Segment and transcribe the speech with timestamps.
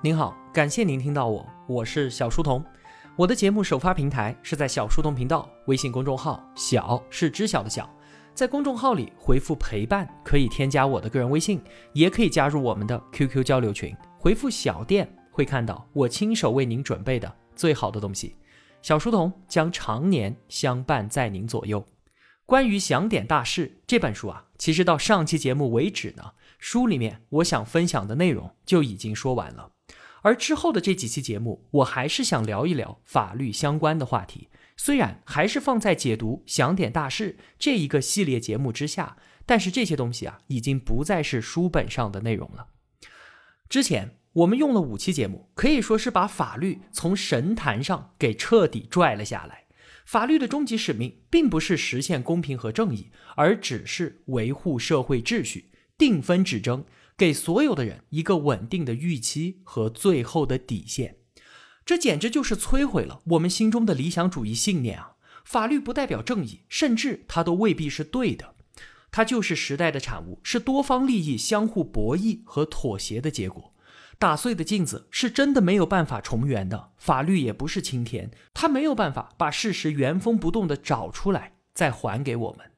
[0.00, 2.64] 您好，感谢您听到我，我是小书童。
[3.16, 7.90] 我的节目首发平台是在小书童频道微信公众号，小是知晓的小，
[8.32, 11.60] 在公众号里回复陪伴可以添加我的个人微信，
[11.94, 18.36] 也可以加入我们的 QQ 交流群，回复小店会看到我亲手为您准备的最好的东西。
[18.80, 21.84] 小书童将常年相伴在您左右。
[22.46, 26.22] 关于想点大事这本书啊，其实到上期节目为止呢，
[26.60, 29.72] 书里面我想分享的内容就已经说完了。
[30.22, 34.48] 而之后的这几期节目，我还是想聊一聊法律相关的话题。
[34.76, 42.68] 虽然还是放在解读想点大事这一个系列节目之下，但是这些东西啊，已经不再是书本上的内容了。
[43.68, 49.64] 之前我们用了五期节目，可以说是把法律从神坛上给彻底拽了下来。
[50.06, 56.84] 法律的终极使命，并不是实现公平和正义，而只是维护社会秩序，定分止争。
[57.18, 61.16] 给所有的人一个稳定的预期和最后的底线，
[61.84, 65.16] 这简直就是摧毁了我们心中的理想主义信念啊！
[65.44, 68.54] 法律不代表正义，甚至它都未必是对的，
[69.10, 73.74] 它就是时代的产物，是多方利益相互博弈和妥协的结果。
[74.20, 82.70] 打碎的镜子是真的没有办法重圆的，法律也不是青天，它没有办法把事实原封不动的找出来再还给我们。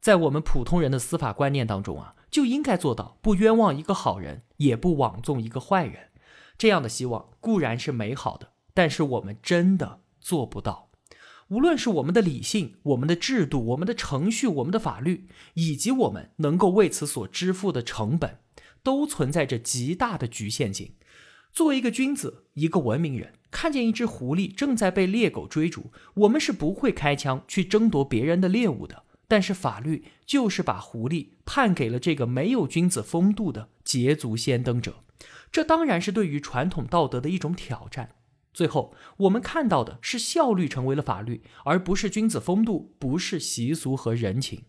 [0.00, 2.14] 在我们普通人的司法观念当中啊。
[2.34, 6.08] 就应该做到不冤枉一个好人，也不枉纵一个坏人。
[6.58, 10.90] 这样的希望固然是美好的，但是我们真的做不到。
[11.46, 18.40] 无论是我们的理性、我们的制度、我们的程序、我们的法律，以及我们能够为此所支付的成本，
[18.82, 20.94] 都存在着极大的局限性。
[21.52, 29.04] 作为一个君子、一个文明人，看见一只狐狸正在被猎狗追逐，我们是不会开枪去争夺别人的猎物的。
[29.26, 35.02] 但是法律就是把狐狸判给了这个没有君子风度的捷足先登者，
[35.50, 38.16] 这当然是对于传统道德的一种挑战。
[38.52, 44.64] 最后，我们看到的是效率成为了法律，而不是君子风度，不是习俗和人情。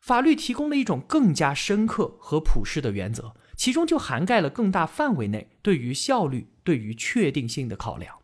[0.00, 8.18] 法律提供了一种更加深刻和普世的原则，其中就涵盖了更大范围内对于效率、对于确定性的考量。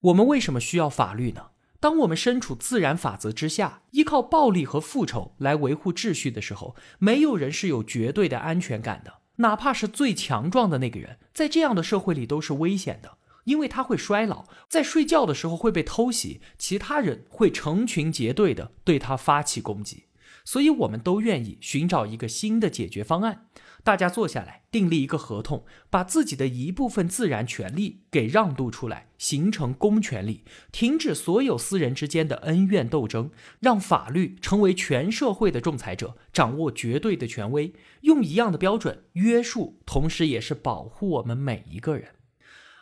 [0.00, 1.49] 我们为什么需要法律呢？
[1.80, 9.14] 当我们身处自然法则之下，依靠暴力和复仇来维护秩序的时候，没有人是有绝对的安全感的。
[9.36, 20.04] 哪怕是最强壮的那个人，在这样的社会里都是危险的，因为他会衰老，在睡觉的时候会被偷袭，其他人会成群结队的对他发起攻击。
[20.44, 23.46] 所以，我们都愿意寻找一个新的解决方案。
[23.82, 33.30] 大家坐下来订立一个合同，把自己的一部分自然权利给让渡出来，形成公权力，停止所有私人之间的恩怨斗争，
[33.60, 42.10] 让法律成为全社会的仲裁者，掌握绝对的权威，用一样的标准约束，同时也是保护我们每一个人。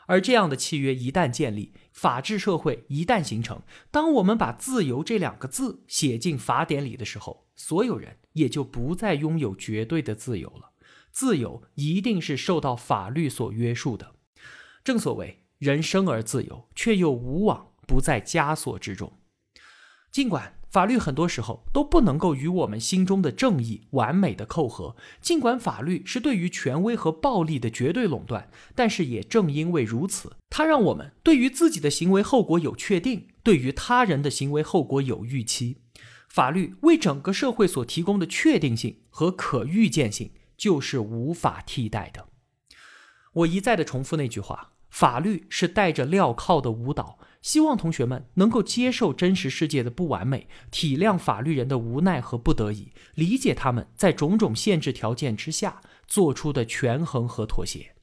[0.07, 3.61] 而这样的契约一旦建立，法治社会一旦形成，
[3.91, 10.71] 当我们把“自由”这两个字写进法典里的时候，所有人也就不再拥有绝对的自由了。
[11.19, 14.15] 自由一定是受到法律所约束的，
[14.85, 19.19] 正所谓人生而自由，却又无往不在枷锁之中。
[20.13, 35.79] 尽管法律很多时候都不能够与我们心中的正义完美的扣合，尽管法律是对于权威和暴力的绝对垄断，但是也正因为如此，它让我们对于自己的行为后果有确定，对于他人的行为后果有预期。
[36.29, 40.31] 法律为整个社会所提供的确定性和可预见性。
[40.59, 42.29] 就是无法替代的。
[43.33, 47.19] 我一再的重复那句话：法律是带着镣铐的舞蹈。
[47.41, 57.95] 希望同学们能够接受真实世界的不完美，体谅法律人的无奈和不得已，理解他们在种种限制条件之下做出的权衡和妥协。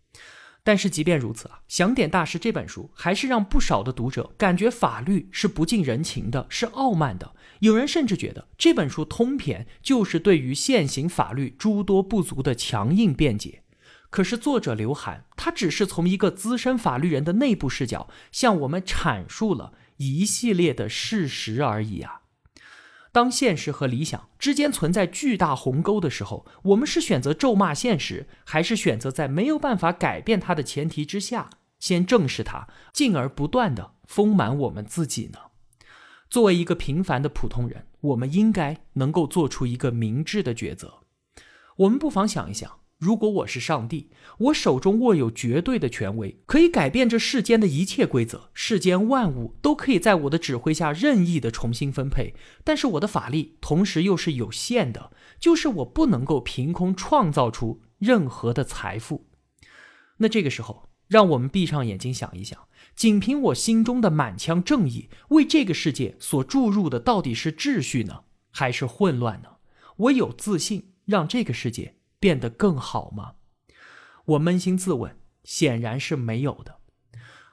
[0.66, 7.36] 但是即便如此啊，《想点大师》这本书还是让不少的读者感觉法律是不近人情的，是傲慢的。
[7.60, 13.62] 有人甚至觉得这本书通篇就是对于现行法律诸多不足的强硬辩解。
[14.10, 22.22] 可是作者刘涵，他只是从一个资深法律人的内部视角，向我们阐述了一系列的事实而已啊。
[23.16, 35.40] 当现实和理想之间存在巨大鸿沟的时候，我们是选择咒骂现实，还是选择在没有办法改变它的前提之下，先正视它，进而不断的丰满我们自己呢？
[36.30, 40.96] 作为一个平凡的普通人，我们应该能够做出一个明智的抉择。
[41.78, 52.34] 我们不妨想一想，如果我是上帝，我手中握有绝对的权威，可以改变这世间的一切规则，世间万物都可以在我的指挥下任意的重新分配。
[52.64, 59.28] 但是我的法力同时又是有限的，就是我不能够凭空创造出任何的财富。
[60.18, 62.58] 那这个时候，让我们闭上眼睛想一想，
[62.96, 68.22] 仅凭我心中的满腔正义，为这个世界所注入的到底是秩序呢，
[68.52, 69.50] 还是混乱呢？
[69.98, 71.96] 我有自信让这个世界
[72.26, 73.34] 变得更好吗？
[74.26, 76.78] 我扪心自问，显然是没有的。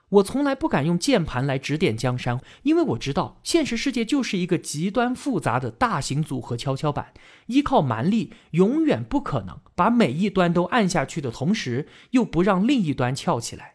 [0.09, 7.13] 我从来不敢用键盘来指点江山，因为我知道现实世界就是一个极端复杂的大型组合跷跷板，
[7.49, 13.75] 依靠蛮力永远不可能把每一端都按下去的同时，又不让另一端翘起来。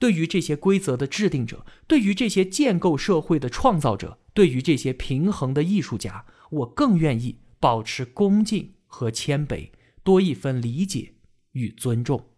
[0.00, 9.70] 对于这些规则的制定者，对于这些建构社会的创造者，对于这些平衡的艺术家，我更愿意保持恭敬和谦卑，
[10.04, 11.14] 多一分理解
[11.52, 12.28] 与尊重。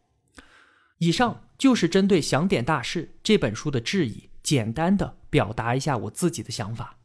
[0.99, 1.43] 以上。
[1.59, 6.99] 就是针对《想点大事》这本书的质疑，简单的表达一下我自己的想法。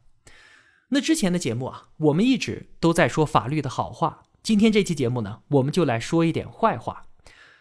[0.88, 4.24] 那之前的节目啊，我们一直都在说法律的好话。
[4.42, 7.06] 今天这期节目呢，我们就来说一点坏话。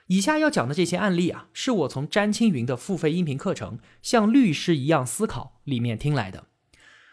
[0.08, 6.48] 以下要讲的这些案例啊，是我从詹青云的付费音频课程《像律师一样思考》里面听来的。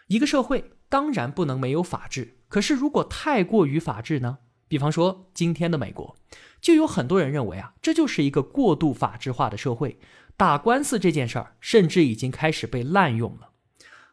[0.07, 4.39] 一个社会当然不能没有法治，可是如果太过于法治呢？
[4.69, 6.15] 比方说今天的美国。
[6.61, 9.97] 就有很多人认为啊，这就是一个过度法制化的社会，
[10.35, 13.51] 打官司这件事儿甚至已经开始被滥用了。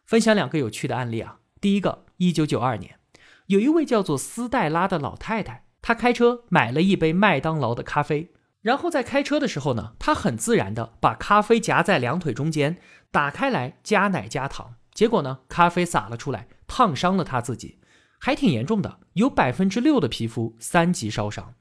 [0.04, 1.38] 分享两个有趣的案例啊。
[1.60, 3.00] 第一个，一九九二年，
[3.46, 8.30] 有一位叫做斯黛拉的老太太，她开车买了一杯麦当劳的咖啡，
[8.60, 12.78] 然后在开车的时候呢，她很自然的把咖啡夹在两腿中间，
[13.10, 17.80] 打开来加奶加糖，结果呢，咖啡洒了出来，烫伤了她自己，
[18.18, 21.54] 还挺严重的，有百分之六的皮肤三级烧伤。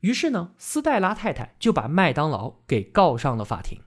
[0.00, 3.80] 于是呢，斯黛拉太太就把麦当劳给告上了法庭。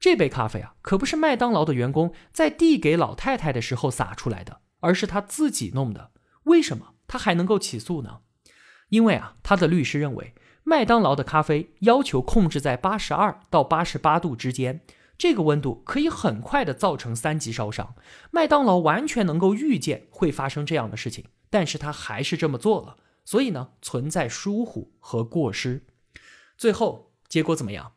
[0.00, 6.12] 这杯咖啡啊，可不是麦当劳的员工在递给老太太的时候洒出来的，而是他自己弄的。
[6.44, 8.20] 为什么他还能够起诉呢？
[8.90, 10.34] 因为啊，他的律师认为，
[10.64, 14.80] 麦当劳的咖啡要求控制在八十二到八十八度之间，
[15.18, 17.96] 这个温度可以很快的造成三级烧伤。
[18.30, 22.96] 麦当劳完全能够预见会发生这样的事情，但是他还是这么做了。
[23.24, 25.84] 所以呢，存在疏忽和过失，
[26.56, 27.92] 最后结果怎么样？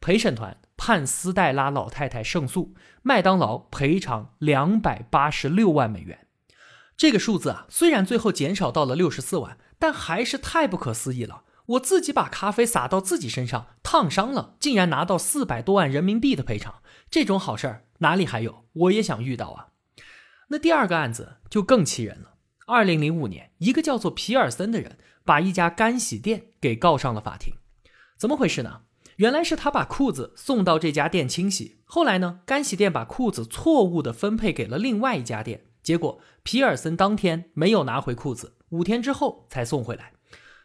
[0.00, 6.28] 陪审团判斯黛拉老太太胜诉，麦当劳赔偿两百八十六万美元。
[6.96, 11.42] 这个数字啊，虽然最后减少到了六十四万，但还是太不可思议了。
[11.66, 18.64] 我自己把咖啡洒到自己身上，烫伤了，竟然拿到四百多万人民币的赔偿，这种好事儿哪里还有？
[18.72, 19.68] 我也想遇到啊。
[20.48, 22.34] 那第二个案子就更气人了。
[22.66, 27.54] 二零零五年，一个叫做皮尔森的人把一家干洗店给告上了法庭。
[28.16, 28.82] 怎么回事呢？
[29.16, 40.12] 原来是他把裤子送到这家店清洗，后来呢，干洗店把裤子错误的分配给了另外一家店，结果皮尔森当天没有拿回裤子，五天之后才送回来。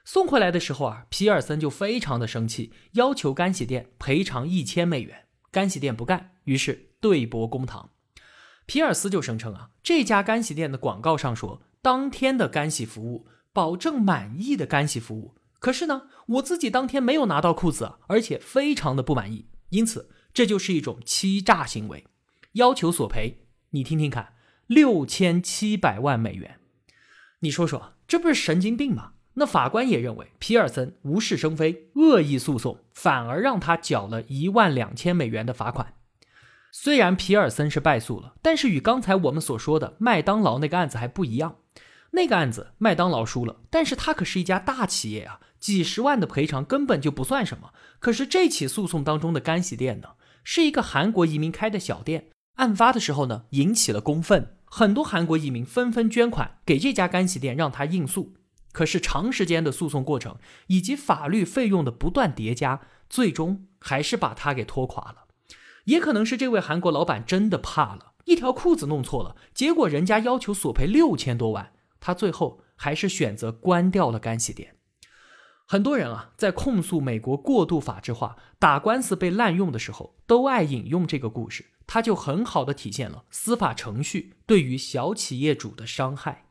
[0.04, 5.26] 送回来的时候啊，皮尔森就非常的生气，要求干洗店赔偿一千美元。
[5.52, 7.90] 干洗店不干，于是对簿公堂。
[8.66, 11.62] 皮尔斯就声称啊，这家干洗店的广告上说。
[11.84, 15.34] 当天的干洗服务，保证满意的干洗服务。
[15.60, 22.06] 可是呢，我自己当天没有拿到裤子，而且非常的不满意，因此这就是一种欺诈行为，
[22.52, 23.48] 要求索赔。
[23.72, 24.36] 你听听看，
[24.68, 26.60] 六千七百万美元，
[27.40, 29.14] 你说说，这不是神经病吗？
[29.36, 35.94] 那法官也认为皮尔森无事生非，恶意诉讼，反而让他缴了一万两千美元的罚款。
[36.72, 41.56] 虽然皮尔森是败诉了，但是与刚才我们所说的麦当劳那个案子还不一样。
[42.12, 47.72] 那个案子麦当劳输了，但是他可是一家大企业啊，几十万的赔偿根本就不算什么。
[48.00, 50.10] 可是这起诉讼当中的干洗店呢，
[50.44, 58.34] 是一个韩国移民开的小店，案发的时候呢，引起了公愤，很多韩国移民纷纷捐款给这家干洗店，让他应诉。
[58.72, 60.38] 可是长时间的诉讼过程
[60.68, 65.28] 以及法律费用的不断叠加，最终还是把他给拖垮了。
[65.86, 71.74] 也可能是这位韩国老板真的怕了，一条裤子弄错了，结果人家要求索赔六千多万。
[72.00, 74.76] 他最后还是选择关掉了干洗店。
[75.66, 86.51] 很多人啊，在控诉美国过度法制化、打官司被滥用的时候，都爱引用这个故事，它就很好的体现了司法程序对于小企业主的伤害。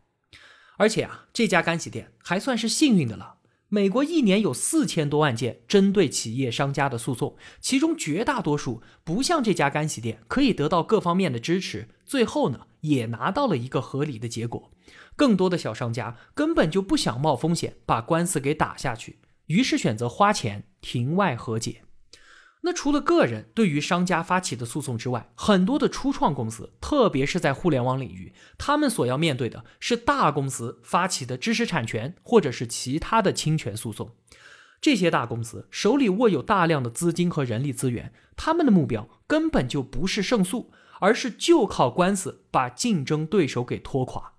[0.81, 3.35] 而且啊，这家干洗店还算是幸运的了。
[3.69, 14.71] 美国一年有四千多万件针对企业商家的诉讼，其中绝大多数不像这家干洗店可以得到各方面的支持，最后呢，也拿到了一个合理的结果。
[15.17, 19.19] 更多的小商家根本就不想冒风险把官司给打下去，
[19.49, 21.83] 于是选择花钱庭外和解。
[22.63, 34.15] 那除了个人对于商家发起的诉讼之外，很多的初创公司，特别是在互联网领域，他们所要面对的是大公司发起的知识产权或者是其他的侵权诉讼。
[34.81, 44.35] 这些大公司手里握有大量的资金和人力资源，他们的目标根本就不是胜诉，而是就靠官司把竞争对手给拖垮。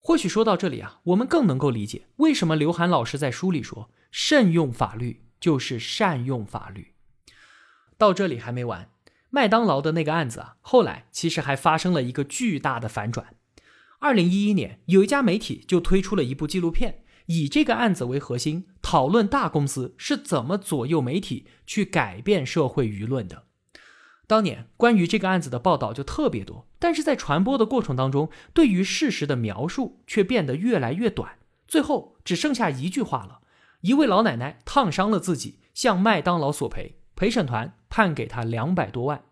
[0.00, 6.92] 或许说到这里啊，我们更能够理解为什么刘涵老师在书里说：“慎用法律就是善用法律。”
[7.96, 8.88] 到这里还没完，
[9.30, 13.34] 麦当劳的那个案子啊，后来其实还发生了一个巨大的反转。
[14.00, 17.00] 二零一一年，有一家媒体就推出了一部纪录片。
[17.26, 23.44] 以这个案子为核心，讨论大公司是怎么左右媒体去改变社会舆论的。
[24.26, 33.40] 当年关于这个案子的报道就特别多，但是在传播的过程当中，对于事实的描述却变得越来越短，最后只剩下一句话了：
[33.80, 39.22] 一位老奶奶烫伤了自己，向麦当劳索赔，陪审团判给他两百多万。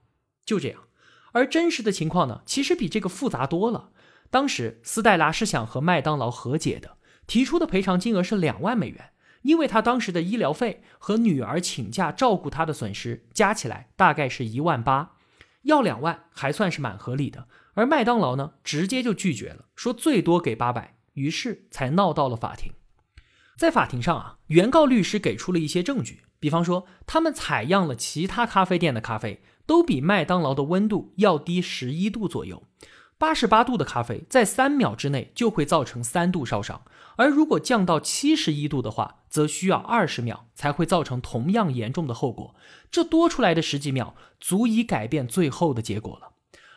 [0.46, 0.84] 就这样，
[1.32, 3.90] 而真实的情况呢，其实比这个复杂多了。
[4.30, 6.98] 当时斯黛拉是想和麦当劳和解的。
[7.26, 9.10] 提出的赔偿金额是两万美元，
[9.42, 15.16] 因为他当时的医疗费和女儿请假照顾他的损失加起来大概是一万八，
[15.62, 17.48] 要两万还算是蛮合理的。
[17.74, 22.72] 而麦当劳呢，直接就拒绝了，说最多给八百，于是才闹到了法庭。
[23.62, 32.64] 在法庭上啊，原告律师给出了一些证据，比方说他们采样了其他咖啡店的咖啡，都比麦当劳的温度要低十一度左右。
[33.18, 36.82] 八十八度的咖啡在三秒之内就会造成三度烧伤，
[37.14, 42.56] 而如果降到七十一度的话，则需要二十秒才会造成同样严重的后果。
[42.90, 46.32] 这多出来的十几秒足以改变最后的结果了。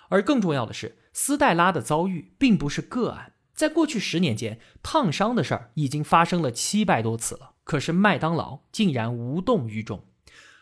[0.10, 7.54] 而更重要的是，斯黛拉的遭遇并不是个案，在过去十年间，烫伤的事儿已经发生了七百多次了。
[7.64, 10.06] 可是麦当劳竟然无动于衷，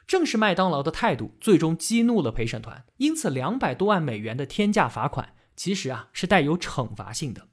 [0.08, 5.34] 正是麦当劳的态度最终激怒了陪审团，因此两百多万美元的天价罚款。
[5.56, 7.48] 其实啊是带有惩罚性的，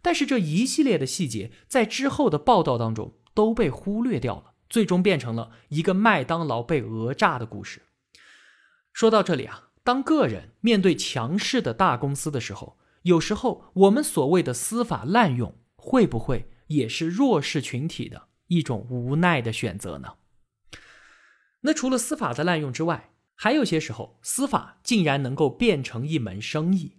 [0.00, 7.82] 但是这一系列的细节在之后的报道当中都被忽略掉了，最终变成了一个麦当劳被讹诈的故事。
[8.92, 20.14] 说到这里啊，当个人面对强势的大公司的时候，有时候我们所谓的司法滥用，会不会也是弱势群体的一种无奈的选择呢？
[21.60, 26.96] 那除了司法的滥用之外，还有些时候司法竟然能够变成一门生意。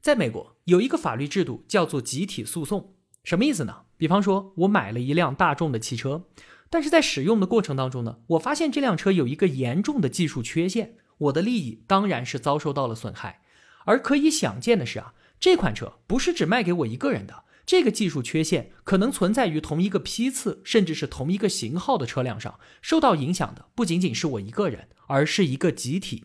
[0.00, 3.82] 在美国有一个法律制度叫做集体诉讼，什么意思呢？
[3.98, 6.28] 比方说，我买了一辆大众的汽车，
[6.70, 13.42] 但是在使用的过程当中呢，我发现这辆车有一个严重的技术缺陷，我的利益当然是遭受到了损害。
[13.86, 15.14] 而可以想见的是啊，
[15.46, 26.24] 这款车不是只卖给我一个人的，这个技术缺陷可能存在于同一个批次，甚至是同一个型号的车辆上，受到影响的不仅仅是我一个人，而是一个集体。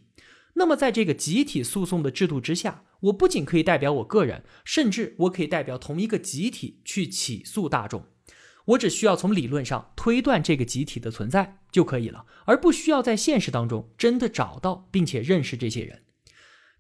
[0.56, 8.08] 那么，在这个集体诉讼的制度之下，我不仅可以代表我个人，甚至我可以代表同一个集体去起诉大众。
[8.66, 16.02] 我只需要从理论上推断这个集体的存在就可以了，而不需要在现实当中真的找到并且认识这些人。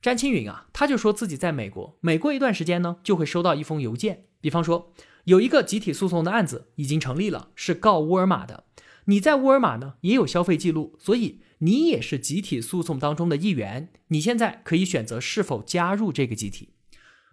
[0.01, 4.91] 詹青云啊，他就说自己在美国，每过一段时间呢，就会收到一封邮件，比方说
[5.25, 8.63] 有一个集体诉讼的案子已经成立了，是告沃尔玛的。
[9.05, 13.89] 你在沃尔玛呢也有消费记录，所以你也是集体诉讼当中的一员。
[14.08, 16.70] 你现在可以选择是否加入这个集体。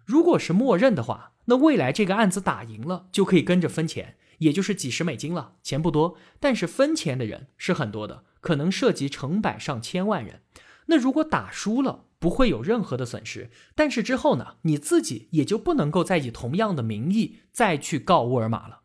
[0.05, 10.41] 如果是默认的话，那未来这个案子打赢了就可以跟着分钱，也就是几十美金了，钱不多，但是分钱的人是很多的，可能涉及成百上千万人。
[10.89, 18.81] 那如果打输了，不会有任何的损失，但是之后呢，你自己也就不能够再以同样的名义再去告沃尔玛了。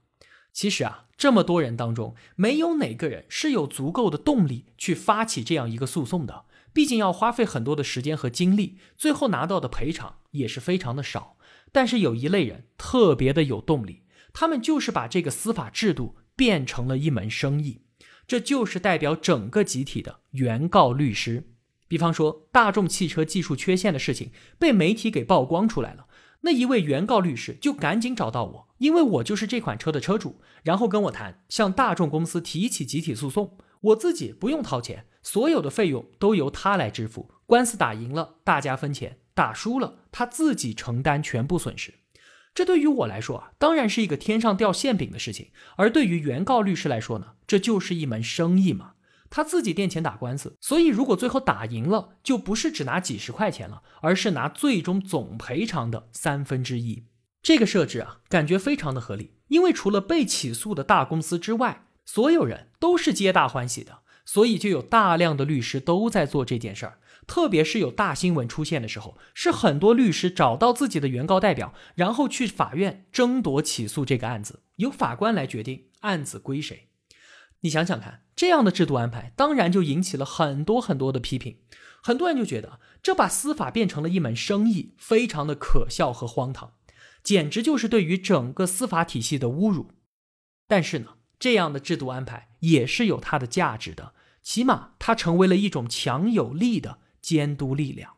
[0.53, 1.03] 其实啊。
[1.17, 6.45] 这么多人当中，没有哪个人是有足够的动力去发起这样一个诉讼的。
[6.73, 11.37] 毕竟要花费很多的时间和精力，最后拿到的赔偿也是非常的少。
[11.71, 17.83] 但是有一类人特别的有动力，他们就是把这个司法制度变成了一门生意。
[18.27, 21.54] 这就是代表整个集体的原告律师。
[21.89, 26.07] 比方说，大众汽车技术缺陷的事情被媒体给曝光出来了。
[26.41, 37.31] 那一位原告律师就赶紧找到我，因为我就是这款车的车主，然后跟我谈向大众公司提起集体诉讼，我自己不用掏钱，所有的费用都由他来支付。
[37.47, 41.95] 官司打赢了，大家分钱；打输了，他自己承担全部损失。
[42.55, 48.94] 这对于我来说啊，当然是一个天上掉馅饼的事情；而对于原告律师来说呢，这就是一门生意嘛。
[49.37, 57.07] 他自己垫钱打官司，所以如果最后打赢了，就不是只拿几十块钱了，而是拿最终总赔偿的三分之一。
[57.43, 67.01] 这个设置啊，感觉非常的合理，因为除了被起诉的大公司之外，所有人都是皆大欢喜的，所以就有大量的律师都在做这件事儿。
[67.27, 76.91] 特别是有大新闻出现的时候，是很多律师找到自己的原告代表，然后去法院争夺起诉这个案子，由法官来决定案子归谁。
[77.63, 81.59] 你想想看，这样的制度安排，当然就引起了很多很多的批评。
[82.03, 86.75] 很多人就觉得，这把司法变成了一门生意，非常的可笑和荒唐，
[87.23, 89.93] 简直就是对于整个司法体系的侮辱。
[90.67, 94.13] 但是呢，这样的制度安排也是有它的价值的，
[94.43, 98.17] 起码它成为了一种强有力的监督力量。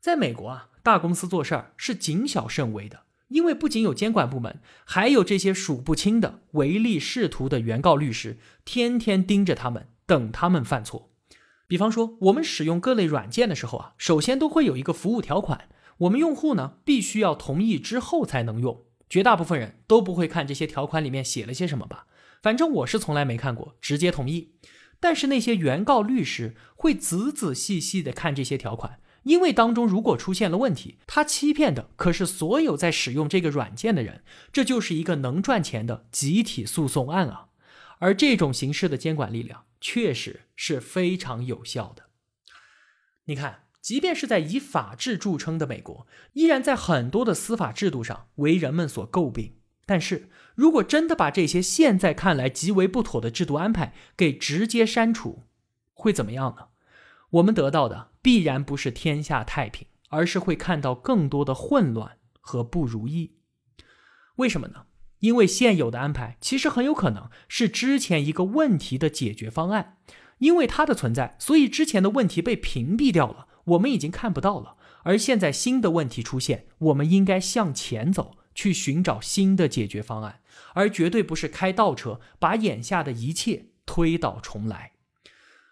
[0.00, 3.02] 在美国啊，大公司做事儿是谨小慎微的。
[3.28, 11.10] 因为不仅有监管部门，还有这些数不清的唯利是图的原告律师，天天盯着他们，等他们犯错。
[11.66, 15.68] 比方说，我们使用各类软件的时候啊，首先都会有一个服务条款，
[15.98, 18.84] 我们用户呢必须要同意之后才能用。
[19.10, 22.06] 绝大部分人都不会看这些条款里面写了些什么吧？
[22.42, 24.54] 反正我是从来没看过，直接同意。
[25.00, 28.98] 但是那些原告律师会仔仔细细的看这些条款。
[29.24, 34.22] 因为当中如果出现了问题，他欺骗的可是所有在使用这个软件的人，
[34.52, 37.48] 这就是一个能赚钱的集体诉讼案啊！
[37.98, 42.04] 而这种形式的监管力量确实是非常有效的。
[43.24, 49.56] 你看，即便是在以法治著称的美国，依然在很多的司法制度上为人们所诟病。
[49.84, 55.44] 但是如果真的把这些现在看来极为不妥的制度安排给直接删除，
[55.92, 56.68] 会怎么样呢？
[57.30, 63.36] 我们得到的必然不是天下太平，而是会看到更多的混乱和不如意。
[64.36, 64.86] 为什么呢？
[65.20, 69.98] 因为现有的安排其实很有可能是之前一个问题的解决方案，
[70.38, 74.76] 因为它的存在，所以之前的问题被屏蔽掉了，我们已经看不到了。
[75.02, 80.40] 而现在新的问题出现，我们应该向前走，去寻找新的解决方案，
[80.74, 84.92] 而绝对不是开倒车，把眼下的一切推倒重来。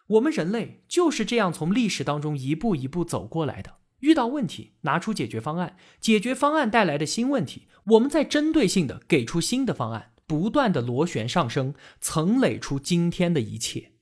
[0.07, 3.79] 我们人类就是这样从历史当中一步一步走过来的。
[4.01, 13.93] 遇到问题，拿出解决方案，解决方案带来的新问题，我们再针对性的给出新的方案，不断的螺旋上升，层累出今天的一切。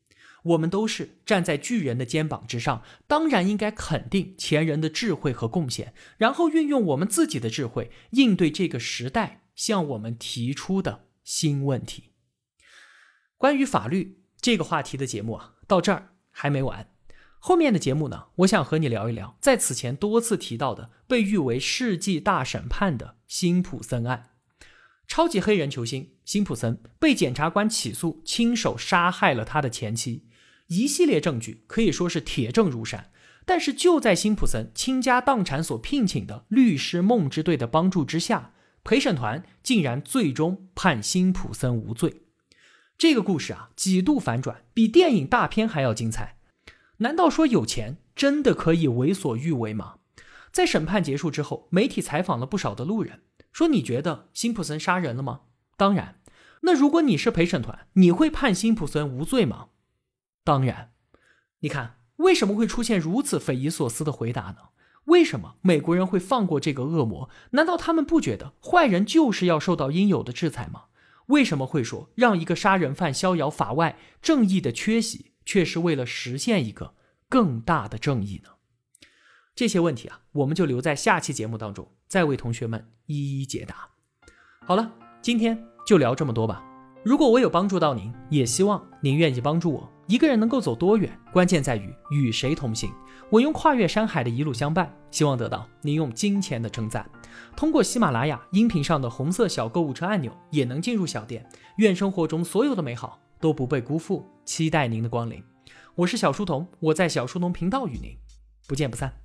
[0.42, 12.10] 我们都是站在巨人的肩膀之上，当然应该肯定前人的智慧和贡献，然后运用我们自己的智慧应对这个时代向我们提出的新问题。
[13.38, 15.53] 关于法律这个话题的节目啊。
[15.66, 16.88] 到这儿还没完，
[17.38, 24.30] 后面的节目呢，我想和你聊一聊，在此前多次提到的被誉为世纪大审判的辛普森案。
[25.06, 30.26] 超级黑人球星辛普森被检察官起诉，亲手杀害了他的前妻，
[30.68, 33.10] 一系列证据可以说是铁证如山。
[33.46, 42.23] 但是就在辛普森倾家荡产所聘请的律师梦之队的帮助之下，陪审团竟然最终判辛普森无罪。
[42.96, 46.36] 这个故事啊，几度反转，比电影大片还要精彩。
[46.98, 49.96] 难道说有钱真的可以为所欲为吗？
[50.52, 55.40] 在审判结束之后，媒体采访了不少的路人，说你觉得辛普森杀人了吗？
[55.76, 56.20] 当然。
[56.62, 59.66] 那如果你是陪审团，你会判辛普森无罪吗？
[60.44, 60.92] 当然。
[61.58, 64.56] 你看，为什么会出现如此匪夷所思的回答呢？
[65.06, 67.28] 为什么美国人会放过这个恶魔？
[67.50, 70.84] 难道他们不觉得坏人就是要受到应有的制裁吗？
[71.26, 76.94] 为什么会说让一个杀人犯逍遥法外，正义的缺席却是为了实现一个
[77.28, 78.50] 更大的正义呢？
[79.54, 83.88] 这些问题啊，我们就留在下期节目当中再为同学们一一解答。
[84.66, 86.62] 好了，今天就聊这么多吧。
[87.04, 89.90] 如果我有帮助到您，也希望您愿意帮助我。
[90.06, 92.90] 一个人能够走多远，关键在于与谁同行。
[93.30, 97.08] 我用跨越山海的一路相伴，希望得到您用金钱的称赞。
[97.56, 101.48] 通过喜马拉雅音频上的红色小购物车按钮，也能进入小店。
[101.78, 105.42] 愿生活中所有的美好都不被辜负，期待您的光临。
[105.94, 108.16] 我是小书童，我在小书童频道与您
[108.66, 109.23] 不见不散。